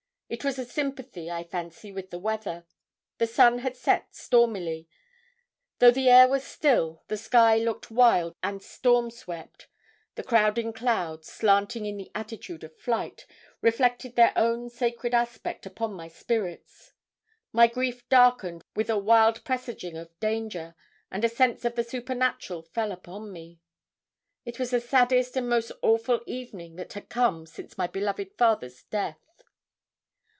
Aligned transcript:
It 0.33 0.45
was 0.45 0.57
a 0.57 0.63
sympathy, 0.63 1.29
I 1.29 1.43
fancy, 1.43 1.91
with 1.91 2.09
the 2.09 2.17
weather. 2.17 2.63
The 3.17 3.27
sun 3.27 3.57
had 3.59 3.75
set 3.75 4.15
stormily. 4.15 4.87
Though 5.79 5.91
the 5.91 6.07
air 6.07 6.25
was 6.29 6.45
still, 6.45 7.03
the 7.09 7.17
sky 7.17 7.57
looked 7.57 7.91
wild 7.91 8.37
and 8.41 8.63
storm 8.63 9.11
swept. 9.11 9.67
The 10.15 10.23
crowding 10.23 10.71
clouds, 10.71 11.27
slanting 11.27 11.85
in 11.85 11.97
the 11.97 12.09
attitude 12.15 12.63
of 12.63 12.77
flight, 12.79 13.25
reflected 13.59 14.15
their 14.15 14.31
own 14.37 14.69
sacred 14.69 15.13
aspect 15.13 15.65
upon 15.65 15.95
my 15.95 16.07
spirits. 16.07 16.93
My 17.51 17.67
grief 17.67 18.07
darkened 18.07 18.63
with 18.73 18.89
a 18.89 18.97
wild 18.97 19.43
presaging 19.43 19.97
of 19.97 20.17
danger, 20.21 20.75
and 21.11 21.25
a 21.25 21.29
sense 21.29 21.65
of 21.65 21.75
the 21.75 21.83
supernatural 21.83 22.61
fell 22.61 22.93
upon 22.93 23.33
me. 23.33 23.59
It 24.45 24.59
was 24.59 24.69
the 24.71 24.79
saddest 24.79 25.35
and 25.35 25.49
most 25.49 25.73
awful 25.81 26.21
evening 26.25 26.77
that 26.77 26.93
had 26.93 27.09
come 27.09 27.45
since 27.45 27.77
my 27.77 27.87
beloved 27.87 28.31
father's 28.37 28.83
death. 28.83 29.17